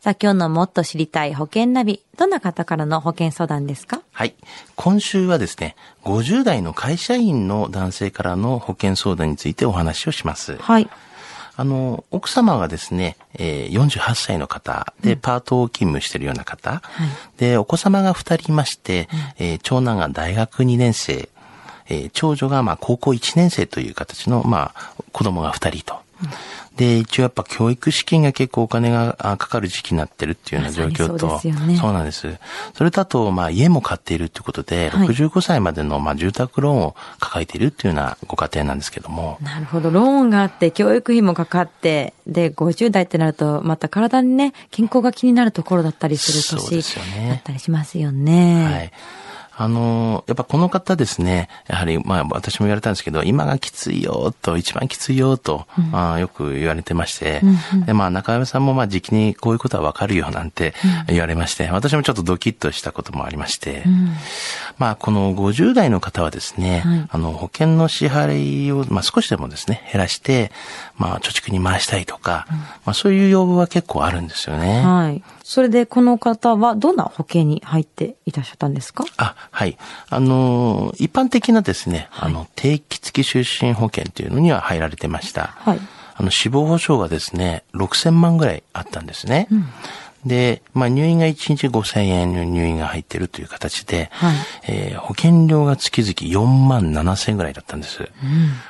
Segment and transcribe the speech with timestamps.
[0.00, 4.00] さあ、今日のもっと知りたい保険ナビ、どんな方からの保険相談ですか？
[4.12, 4.34] はい。
[4.76, 5.74] 今週はですね、
[6.04, 10.56] 50代の会社員の男性からの保険相談についてお話をします。
[10.58, 10.88] はい。
[11.56, 16.80] あの、奥様がですね、えー、48歳の方で、パートを勤務しているような方、
[17.36, 19.08] で、お子様が2人いまして、
[19.38, 21.28] えー長男が大学2年生、
[21.88, 26.00] えー長女がまあ高校1年生という形の、まあ、子供が2人と。
[26.78, 32.38] で、一応やっぱ教育資金が結構お金があかかる時期になってるっていうような状況と、そうねそうなんです。
[32.74, 39.90] それとあと、まあ家も買っているということで、はい65歳までのまあ住宅ローンを抱えているっていうようなご家庭なんですけども、なるほど。
[39.90, 48.64] ローンがあって、教育費もかかって、で、50代ってなると、また体にね、健康が気になるところだったりするそうですよね年だったりしますよね。
[48.64, 48.92] はい。
[49.60, 57.42] あの、やっぱこの方ですね、やはり、まあ私も言われたんですけど、今がきついよと、一番きついよと、あーよく言われてまして、
[57.84, 60.74] で、まあ中山さんもまあ時期にこういうことはわかるよなんて
[61.08, 63.82] 言われまして、私もちょっとドキッとしたこともありまして、
[64.78, 67.06] まあこの50代の方はですね、はい。
[67.10, 70.52] あの保険の支払いを、まあ少しでもですね、減らして、
[70.96, 72.46] まあ貯蓄に回したいとか、
[72.84, 74.82] まあそういう要望は結構あるんですよね。
[74.84, 75.22] はい。
[75.42, 79.04] それで、この方は、どんな保険に入っていらっしゃったんですか？
[79.16, 79.76] あ、はい。
[80.08, 85.54] あのー、一般的なですね、あの、定期付き就寝保険というのには入られてました。
[85.58, 85.80] はい。
[86.14, 89.48] あの、死亡保障がですね、6000万ぐらいあったんですね。
[90.26, 98.10] で、まあ、入院が1日5000円の入院が入ってるという形で、はいえー保険料が月々4万7000円ぐらいだったんです。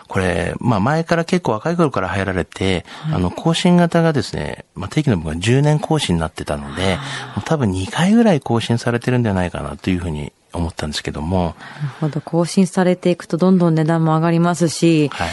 [0.06, 6.98] これ、まあ、前から結構若い頃から入られて、あの、更新型がですね、まあ、定期の分が10年更新になってたので、
[7.44, 12.20] 多分2回ぐらい更新されてるんじゃないかなというふうに思ったんですけども、なるほど。
[12.20, 15.28] 更新されていくと、どんどん値段も上がりますし、はい。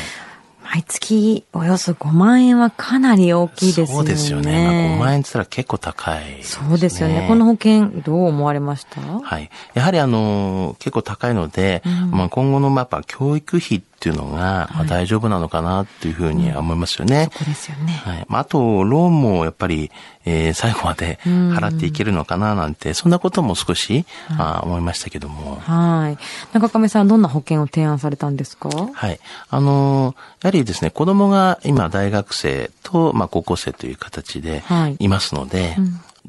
[0.68, 3.94] 毎月およそ5万円はかなり大きいですよね。
[3.94, 4.64] そうですよね。
[4.66, 6.40] まあ、5万円って言ったら結構高いね。
[6.42, 7.26] そうですよね。
[7.28, 9.00] この保険、どう思われました？
[9.00, 9.50] はい。
[9.76, 17.30] やはりあの、結構高いので、まあ今後のまあやっぱ教育費っていうのが、まあ大丈夫なのかなっていうふうには思いますよね。
[17.34, 17.94] そうですよね。
[18.06, 18.26] はい。
[18.30, 19.92] まあ、あと、ローンもやっぱり、
[20.26, 24.06] えー最後まで払っていけるのかななんて、そんなことも少し、
[24.38, 25.60] あ思いましたけども。
[25.62, 26.18] はい。
[26.54, 28.70] 中亀さん、どんな保険を提案されたんですか？
[28.70, 29.20] はい。
[29.50, 35.76] あのーやはりですね、子供が今大学生と、まあ高校生という形ではいいますので、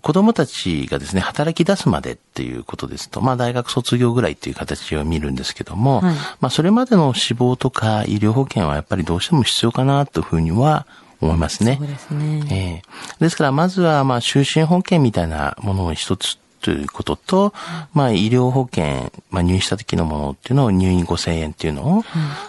[0.07, 10.87] 子供たちがですね、働き出すまでっていうことですと、まあ大学卒業ぐらいっていう形を見るんですけども、はいまあそれまでの死亡とか医療保険はやっぱりどうしても必要かなというふうには
[11.21, 11.79] 思いますね。
[11.81, 12.47] そうですね。
[12.53, 12.83] ええ
[13.19, 17.55] ですから、まずは、まあ、就寝保険みたいなものを一つということと、
[17.95, 22.05] まあ、医療保険、まあ、入院した時のものっていうのを入院5000円っていうのを、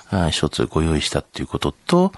[0.10, 2.12] あ一つご用意したっていうことと、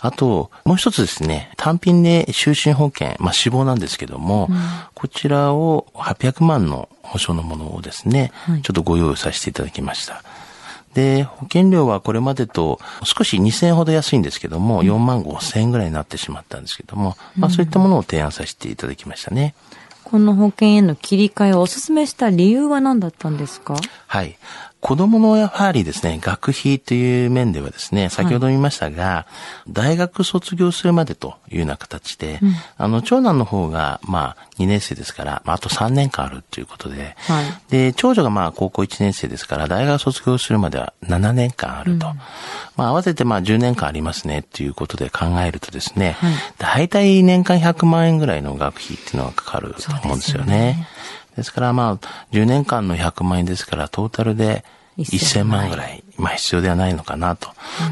[0.00, 4.50] あと、もう一つですね、単品で就寝保険、まあ、死亡なんですけども、
[4.94, 8.62] こちらを800万の保証のものをですね、はい。
[8.62, 10.24] ちょっとご用意させていただきました。
[10.94, 19.54] で、保険料はこれまでと少し2000円ほど安いんですけども、4万5000円ぐらいになってしまったんですけども、まあそういったものを提案させていただきましたね。
[20.04, 23.76] この保険への切り替えをお勧めした理由は何だったんですか？
[24.06, 24.36] はい。
[24.84, 29.26] 子供のやはりですね、学費という面ではですね、先ほど言いましたが、
[29.66, 32.38] 大学卒業するまでというような形で、
[32.76, 37.70] あの、長男の方が、まあ、2年生ですから、まあ、あと3年間あるということで、はい。
[37.70, 42.08] で、長女がまあ、高校1年生ですから、大学卒業するまでは7年間あると。
[42.76, 46.34] まあ、合わせてまあ、10年間ありますね、ということで考えるとですね、はい。
[46.58, 50.86] 大体年間100万円ぐらいの学費っていうのがかかると思うんですよね。
[51.36, 54.64] ですからまあ、10年間の100万円ですから、トータルで
[54.98, 57.48] 1000万ぐらい、まあ必要ではないのかなと。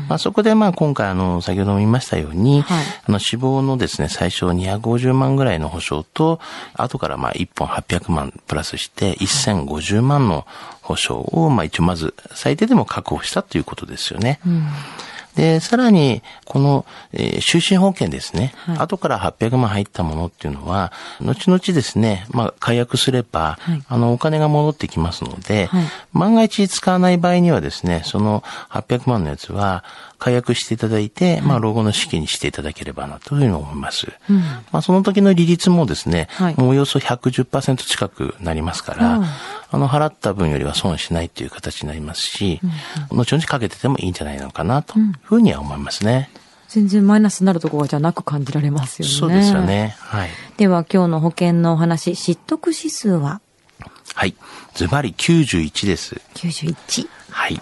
[0.08, 2.84] まあそこでまあ今回あの、先ほども言いましたように、はい。
[3.08, 6.38] あの死亡のですね、最初250万ぐらいの保証と、
[6.74, 10.46] 後からまあ1本800万プラスして1050万の
[10.82, 14.38] 保証をまあ一応まず最低でも確保したということですよね。
[15.36, 18.52] で、さらに、この、えー、終身保険ですね。
[18.66, 18.78] はい。
[18.78, 23.82] 後から800万入ったものっていうのは、後々ですね、まあ、解約すれば、はい。
[23.88, 25.84] あの、お金が戻ってきますので、はい。
[26.12, 29.84] 万が一使わない場合にはですね、その800万のやつは、
[30.22, 34.06] 解約していただいて、まあ、老後の資金にしていただければな、というふうに思います。
[34.30, 34.36] うん
[34.70, 42.60] まあ、その時の利率もですね、はいもうおよそ110%近くなりますから、うんあの、払った分よりは損しないという形になりますし、
[43.10, 46.30] 後々かけててもいいんじゃないのかな、というふうには思いますね。
[46.68, 49.12] 全然マイナスになるところじゃなく感じられますよね。
[49.12, 49.62] そうですよ。
[49.62, 49.96] ね。
[49.98, 50.30] はい。
[50.56, 53.40] では今日の保険のお話、失得指数は？
[54.14, 54.36] はい。
[54.74, 56.20] ズバリ91です。
[56.34, 57.08] 91。
[57.30, 57.60] はい。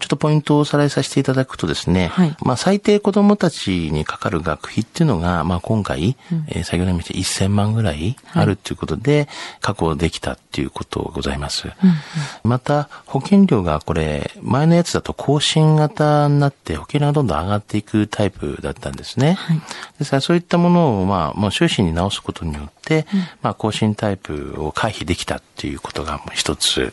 [0.00, 2.36] ちょっとポイントをおさらいさせていただくとですね、はい。
[2.42, 6.16] まあ最低子供たちにかかる学費っていうのが、まあ今回、
[6.48, 9.28] えー先ほど見て1000万ぐらいあるっていうことで、
[9.60, 11.68] 確保できたっていうことございます。
[12.44, 19.34] また、保険料がこれ、前のやつだと更新型になって保険料がどんどん上がっていくタイプだったんですね。
[19.34, 19.60] はい。
[19.98, 23.06] ですからそういったものを、まあ、もう終身に直すことによって、
[23.42, 26.92] まあ、更新タイプを回避できたっていうことがもう一つ。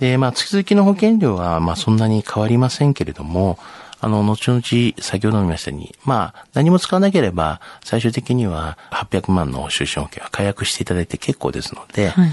[0.00, 3.58] で、まあ、月々の保険料は、まあ、そんなに変わりませんけれども、
[4.00, 4.62] あの、後々、
[5.00, 12.30] 先ほど見ましたように、まあ、何も使わなければ、最終的には800万の終身保険は解約していただいて結構ですので、はい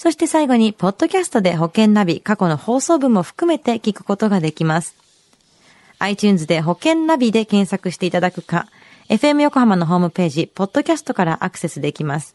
[0.03, 4.97] そして最後に、ポッドキャストで保険ナビ過去の放送分も含めて聞くことができます。
[6.01, 8.67] iTunes で保険ナビで検索していただくか、
[9.09, 12.35] FM 横浜のホームページ、ポッドキャストからアクセスできます。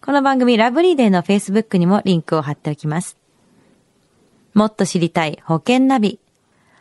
[0.00, 3.18] この番組ラブリーデーの Facebook にもリンクを貼っておきます。
[4.54, 6.18] もっと知りたい保険ナビ。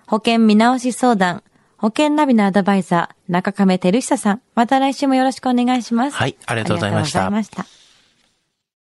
[0.07, 1.43] 保険見直し相談。
[1.75, 4.41] 保険ナビのアドバイザー、中亀照久さん。
[4.55, 6.15] また来週もよろしくお願いします。
[6.15, 7.82] はいありがとうございましたありがとうございました。